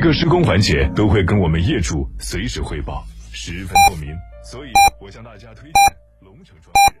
[0.00, 4.16] 个施工环节都会跟我们业主随时汇报，十分透明。
[4.42, 5.72] 所以，我向大家推荐
[6.20, 6.96] 龙城装饰。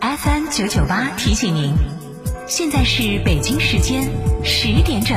[0.00, 1.74] FM 九九八提醒您，
[2.46, 4.04] 现在是北京时间
[4.44, 5.16] 十点整。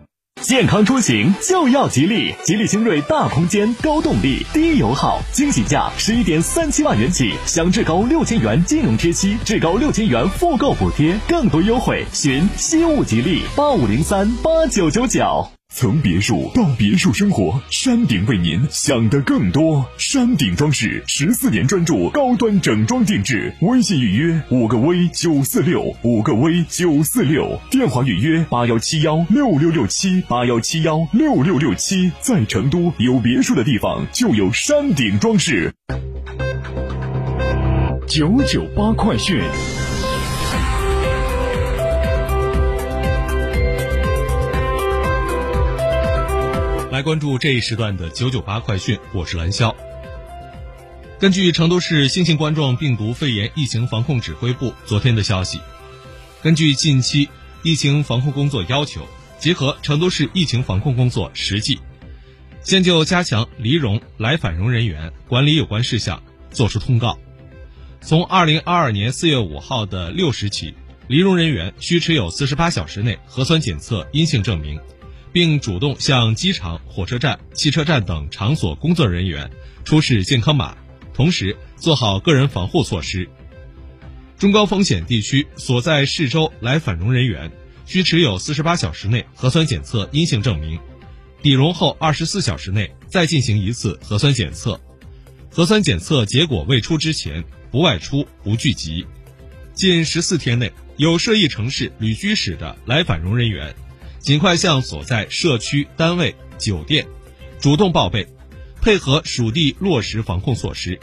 [0.41, 15.60] 健康出行就要吉利，吉利星瑞大空间、高动力、低油耗，惊喜价十一点三七万元起，享至高六千元金融贴息，至高六千元复购补贴，更多优惠，寻西物吉利八五零三八九九九。
[15.73, 19.85] 从别墅到别墅生活，山顶为您想的更多。
[19.97, 32.11] 山顶装饰十四年专注高端整装定制，微信预约五个 V 九四六五个 V 九四六，电话预约八幺七幺六六六七八幺七幺六六六七。
[32.19, 35.73] 在成都有别墅的地方就有山顶装饰。
[38.07, 39.41] 九九八快讯。
[47.01, 49.75] 来关注这一时段的九九八快讯，我是蓝霄。
[51.19, 55.59] 根据成都市新型冠状病毒肺炎疫情防控指挥部昨天的消息，
[56.43, 57.27] 根据近期
[57.63, 59.01] 疫情防控工作要求，
[59.39, 61.79] 结合成都市疫情防控工作实际，
[62.61, 67.17] 先就加强离蓉来返蓉人员管理有关事项作出通告。
[67.99, 70.75] 从二零二二年四月五号的六时起，
[71.07, 74.79] 离蓉人员需持有四十八小时内核酸检测阴性证明。
[75.31, 79.49] 并主动向机场、火车站、汽车站等场所工作人员
[79.85, 80.77] 出示健康码，
[81.13, 83.29] 同时做好个人防护措施。
[84.37, 87.51] 中高风险地区所在市州来返蓉人员
[87.85, 90.79] 需持有四十八小时内核酸检测阴性证明，
[91.41, 94.79] 抵蓉后二十四小时内再进行一次核酸检测。
[95.49, 99.05] 核酸检测结果未出之前，不外出、不聚集。
[99.73, 103.75] 近十四天内有涉疫城市旅居史的来返蓉人员。
[104.21, 107.07] 尽快向所在社区、单位、酒店
[107.59, 108.27] 主动报备，
[108.79, 110.99] 配合属地落实防控措施。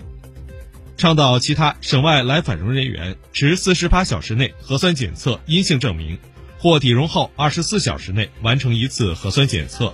[0.96, 6.18] 倡导其他省外来返蓉人员持四十八小时内核酸检测阴性证明，
[6.58, 9.92] 或抵蓉后二十四小时内完成一次核酸检测。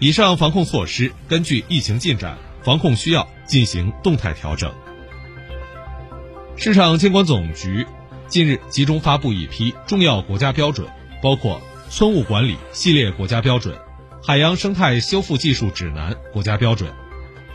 [0.00, 4.74] 以上防控措施根据疫情进展、防控需要进行动态调整。
[6.56, 7.86] 市场监管总局
[8.26, 10.88] 近日集中发布一批重要国家标准，
[11.22, 11.62] 包括。
[11.88, 13.78] 村务管理系列国家标准、
[14.22, 16.92] 海洋生态修复技术指南国家标准，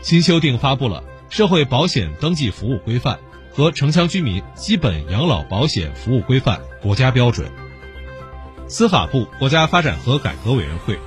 [0.00, 3.18] 新修订发布了社会保险登记服务规范
[3.52, 7.50] 和城乡居民基本养老保险服务规范国家标准。
[8.68, 10.98] 司法部国家发展和改革委员会、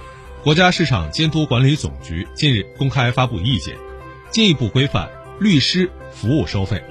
[0.44, 3.75] 国家市场监督管理总局近日公开发布意见，
[4.30, 5.09] 进一步规范
[5.40, 6.81] 律师服务收费。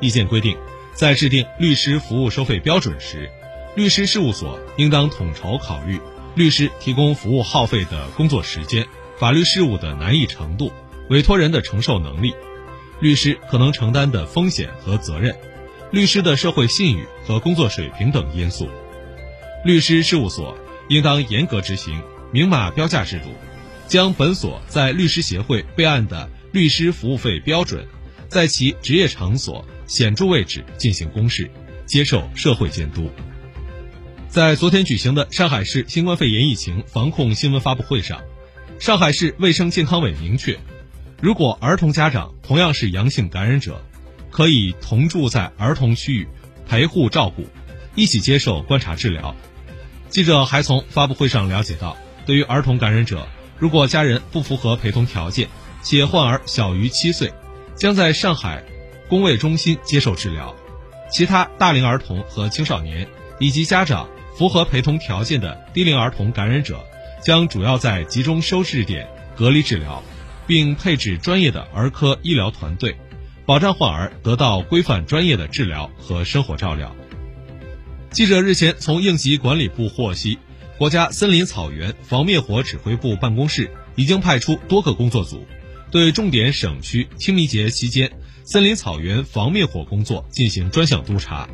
[0.00, 0.56] 意见规定，
[0.94, 3.30] 在制定律师服务收费标准时。
[3.74, 5.98] 律师事务所应当统筹考虑
[6.34, 8.86] 律师提供服务耗费的工作时间、
[9.18, 10.72] 法律事务的难易程度、
[11.08, 12.34] 委托人的承受能力、
[13.00, 15.34] 律师可能承担的风险和责任、
[15.90, 18.68] 律师的社会信誉和工作水平等因素。
[19.64, 20.56] 律师事务所
[20.88, 23.26] 应当严格执行明码标价制度，
[23.86, 27.86] 将本所在律师协会备案的律师服务费标准，
[28.28, 31.50] 在其职业场所显著位置进行公示，
[31.86, 33.10] 接受社会监督。
[34.32, 38.22] 在昨天举行的上海市新冠肺炎疫情防控新闻发布会上，
[38.78, 40.58] 上海市卫生健康委明确，
[41.20, 43.84] 如果儿童家长同样是阳性感染者，
[44.30, 46.26] 可以同住在儿童区域，
[46.66, 47.44] 陪护照顾，
[47.94, 49.36] 一起接受观察治疗。
[50.08, 53.28] 记者还从发布会上了解到，对于儿童感染者，
[53.58, 55.50] 如果家人不符合陪同条件，
[55.82, 57.30] 且患儿小于七岁，
[57.76, 58.64] 将在上海
[59.10, 60.54] 公卫中心接受治疗；
[61.10, 63.06] 其他大龄儿童和青少年
[63.38, 64.08] 以及家长。
[64.36, 66.84] 符合陪同条件的低龄儿童感染者，
[67.22, 69.06] 将主要在集中收治点
[69.36, 70.02] 隔离治疗，
[70.46, 72.96] 并配置专业的儿科医疗团队，
[73.46, 76.94] 保障患儿得到规范专业的治疗和生活照料。
[78.10, 80.38] 记者日前从应急管理部获悉，
[80.76, 85.46] 国家森林草原防灭火指挥部办公室已经派出多个工作组，
[85.90, 88.10] 对重点省区清明节期间
[88.44, 91.48] 森林草原防灭火工作进行专项督查。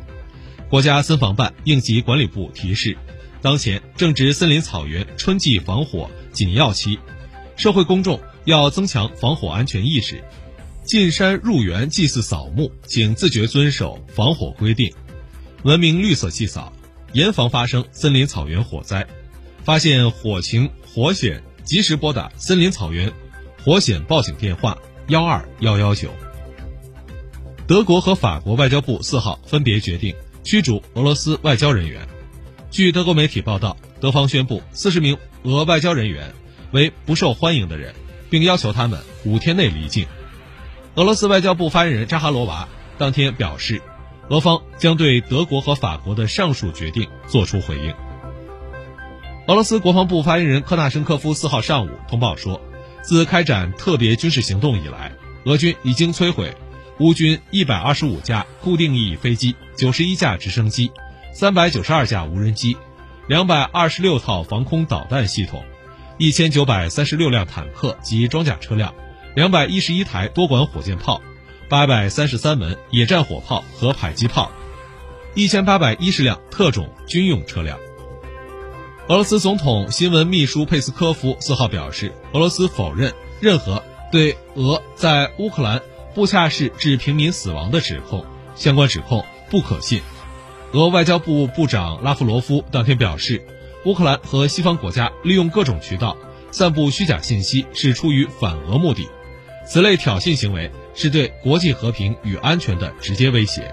[0.69, 2.95] 国家森防办应急管理部提示，
[3.41, 6.99] 当前正值森林草原春季防火紧要期，
[7.57, 10.23] 社会公众要增强防火安全意识。
[10.85, 14.93] 进山入园祭祀扫墓，请自觉遵守防火规定，
[15.63, 16.71] 文明绿色祭扫，
[17.13, 19.07] 严防发生森林草原火灾。
[19.63, 23.11] 发现火情火险，及时拨打森林草原
[23.63, 24.77] 火险报警电话
[25.07, 26.09] 幺二幺幺九。
[27.67, 30.15] 德国和法国外交部四号分别决定
[30.49, 32.07] 驱逐俄罗斯外交人员。
[32.71, 36.33] 据德国媒体报道，德方宣布四十名俄外交人员
[36.71, 37.93] 为不受欢迎的人，
[38.31, 40.07] 并要求他们五天内离境。
[40.95, 42.67] 俄罗斯外交部发言人扎哈罗娃
[42.97, 43.79] 当天表示，
[44.31, 47.93] 俄方将对德国和法国的上述决定作出回应。
[49.45, 52.59] 俄罗斯国防部发言人科纳申科夫四号上午通报说，
[53.03, 55.11] 自开展特别军事行动以来，
[55.45, 56.57] 俄军已经摧毁
[56.99, 60.91] 乌军一百二十五架固定翼飞机、九十一架直升机、
[61.33, 62.75] 三百九十二架无人机、
[63.27, 65.63] 两百二十六套防空导弹系统、
[66.17, 68.93] 一千九百三十六辆坦克及装甲车辆。
[69.33, 71.21] 两百一十一台多管火箭炮，
[71.69, 74.51] 八百三十三门野战火炮和迫击炮，
[75.35, 77.79] 一千八百一十辆特种军用车辆。
[79.07, 83.81] 俄罗斯总统新闻秘书佩斯科夫四号表示，俄罗斯否认任何
[84.11, 85.81] 对俄在乌克兰
[86.13, 88.25] 布恰市致平民死亡的指控，
[88.55, 90.01] 相关指控不可信。
[90.73, 93.43] 俄外交部部长拉夫罗夫当天表示，
[93.85, 96.17] 乌克兰和西方国家利用各种渠道
[96.51, 99.07] 散布虚假信息，是出于反俄目的。
[99.65, 103.71] 此类挑衅行为是对国际和平与安全的直接威胁。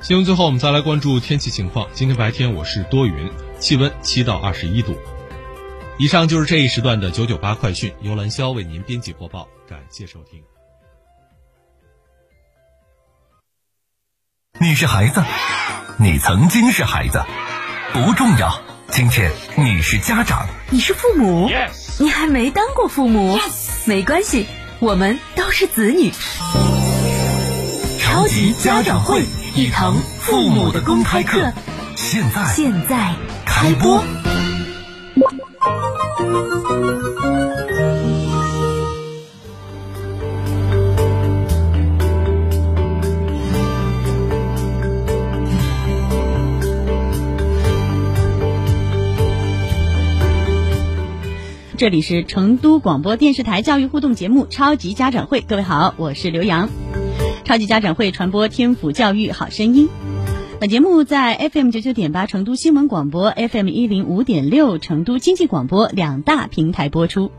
[0.00, 1.88] 新闻最后，我们再来关注天气情况。
[1.92, 4.96] 今天白天我市多云，气温七到二十一度。
[5.98, 10.51] 以上就是这一时段的九九八快讯，由兰霄为您编辑播报，感谢收听。
[14.82, 15.22] 是孩子，
[15.96, 17.22] 你曾经是孩子，
[17.92, 18.52] 不重要。
[18.90, 21.48] 今天你是家长，你是父母，
[22.00, 23.38] 你还没当过父母，
[23.84, 24.48] 没关系。
[24.80, 26.10] 我们都是子女，
[28.00, 29.22] 超级家长会，
[29.54, 31.52] 一堂父母的公开课，
[31.94, 33.14] 现在现在
[33.46, 34.02] 开播。
[51.82, 56.68] 这里是成都广播电视台教育互动节目《超级家长会》，各位好，我是刘洋。
[57.44, 59.88] 超级家长会传播天府教育好声音。
[60.60, 67.32] 本节目在 FM 九九点八成都新闻广播、FM 一零五点六成都经济广播两大平台播出。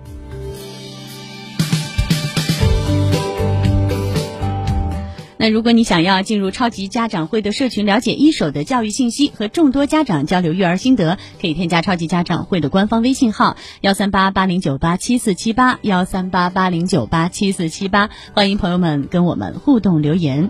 [5.43, 20.49] 那如果你想要进入超级家长会的社群，了解一手的教育信息和众多家长交流育儿心得，可以添加超级家长会的官方微信号幺三八八零九八七四七八幺三八八零九八七四七八，欢迎朋友们跟我们互动留言。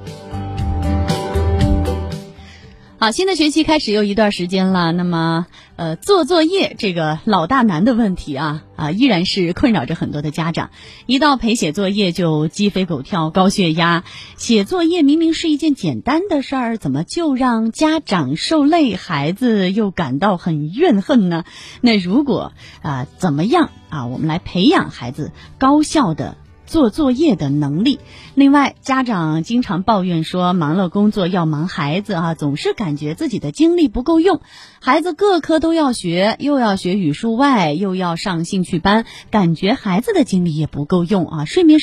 [3.03, 5.45] 好，新的学期开始又一段时间了，那么
[5.75, 10.69] 呃，做作业这个老大难的问题啊啊，依然是困扰着很多的家长。
[11.05, 14.05] 一到陪写作业就鸡飞狗跳、高血压，
[14.37, 21.43] 写作业明明是一件简单的事儿，怎么就让家长受累，孩子又感到很怨恨呢？
[21.81, 26.37] 那如果啊，怎么样啊，我们来培养孩子高效的？
[26.73, 27.99] 做作业的能力。
[28.33, 34.41] 另外，家长经常抱怨说，忙了工作要忙孩子啊，总是感觉自己的精力不够用。
[34.81, 41.81] 孩子各科都要学，又要学语数外，又要上兴趣班，感觉孩子的精力也不够用啊，睡眠时。